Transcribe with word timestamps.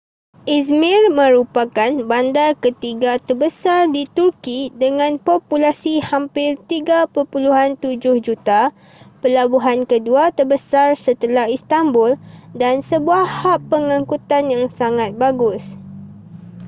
izmir 0.59 1.01
merupakan 1.19 1.93
bandar 2.11 2.51
ketiga 2.63 3.11
terbesar 3.27 3.81
di 3.95 4.03
turki 4.15 4.61
dengan 4.83 5.11
populasi 5.27 5.93
hampir 6.09 6.49
3.7 6.57 8.01
juta 8.25 8.61
pelabuhan 9.21 9.79
kedua 9.91 10.23
terbesar 10.37 10.89
setelah 11.05 11.45
istanbul 11.57 12.11
dan 12.61 12.75
sebuah 12.89 13.23
hab 13.41 13.61
pengangkutan 13.73 14.43
yang 14.53 14.65
sangat 14.79 15.09
bagus 15.23 15.63